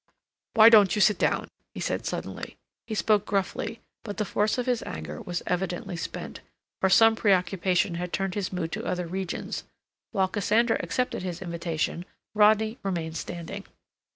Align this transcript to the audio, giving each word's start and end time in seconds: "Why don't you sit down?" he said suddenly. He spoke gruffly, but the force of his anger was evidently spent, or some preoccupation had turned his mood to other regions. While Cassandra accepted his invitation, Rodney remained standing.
"Why 0.55 0.69
don't 0.69 0.95
you 0.95 0.99
sit 0.99 1.19
down?" 1.19 1.47
he 1.75 1.79
said 1.79 2.07
suddenly. 2.07 2.57
He 2.87 2.95
spoke 2.95 3.23
gruffly, 3.23 3.81
but 4.01 4.17
the 4.17 4.25
force 4.25 4.57
of 4.57 4.65
his 4.65 4.81
anger 4.81 5.21
was 5.21 5.43
evidently 5.45 5.95
spent, 5.95 6.39
or 6.81 6.89
some 6.89 7.15
preoccupation 7.15 7.93
had 7.93 8.11
turned 8.11 8.33
his 8.33 8.51
mood 8.51 8.71
to 8.71 8.83
other 8.83 9.05
regions. 9.05 9.63
While 10.11 10.29
Cassandra 10.29 10.79
accepted 10.79 11.21
his 11.21 11.39
invitation, 11.43 12.03
Rodney 12.33 12.79
remained 12.81 13.15
standing. 13.15 13.63